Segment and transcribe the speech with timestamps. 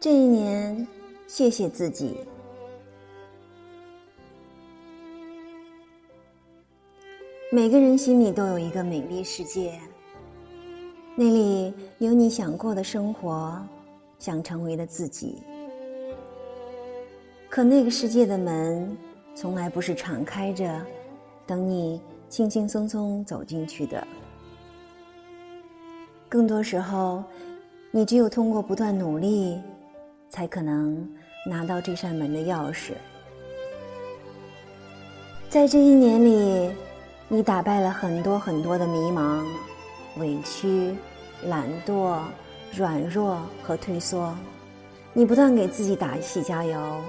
[0.00, 0.86] 这一年，
[1.26, 2.18] 谢谢自己。
[7.50, 9.76] 每个人心里都有一个美丽世界，
[11.16, 13.60] 那里有你想过的生活，
[14.20, 15.42] 想成为的自己。
[17.50, 18.96] 可那个世界的门，
[19.34, 20.80] 从来不是敞开着，
[21.44, 24.06] 等你轻轻松松走进去的。
[26.28, 27.24] 更多时候，
[27.90, 29.60] 你只有通过不断努力，
[30.28, 31.08] 才可能
[31.46, 32.92] 拿到这扇门的钥匙。
[35.48, 36.72] 在这一年里。
[37.30, 39.44] 你打败了很多很多的迷茫、
[40.16, 40.96] 委屈、
[41.44, 42.20] 懒惰、
[42.74, 44.34] 软弱和退缩。
[45.12, 47.02] 你不断给自己打气加油，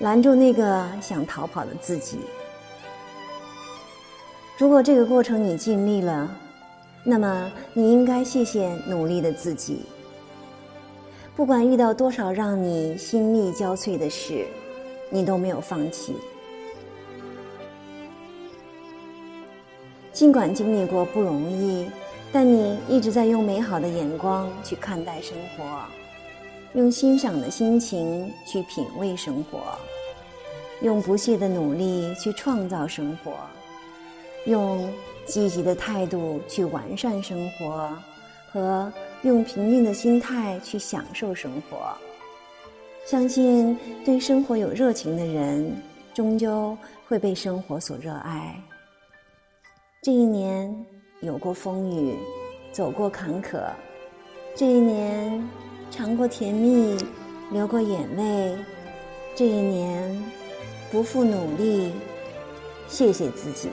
[0.00, 2.18] 拦住那个想逃跑的自己。
[4.58, 6.28] 如果这个过程你尽力了，
[7.04, 9.82] 那么你应该谢谢努力的自己。
[11.38, 14.44] 不管遇到多少让你心力交瘁的事，
[15.08, 16.16] 你都没有放弃。
[20.12, 21.88] 尽管经历过不容易，
[22.32, 25.62] 但你一直在用美好的眼光去看待生活，
[26.72, 29.60] 用欣赏的心情去品味生活，
[30.82, 33.34] 用不懈的努力去创造生活，
[34.44, 34.92] 用
[35.24, 37.96] 积极的态度去完善生活，
[38.50, 41.96] 和用平静的心态去享受生活。
[43.06, 45.74] 相信对生活有热情的人，
[46.14, 48.54] 终究会被生活所热爱。
[50.02, 50.72] 这一年
[51.20, 52.14] 有过风雨，
[52.70, 53.58] 走过坎坷；
[54.54, 55.42] 这一年
[55.90, 56.96] 尝过甜蜜，
[57.50, 58.56] 流过眼泪；
[59.34, 60.22] 这一年
[60.92, 61.92] 不负努力，
[62.88, 63.68] 谢谢自己。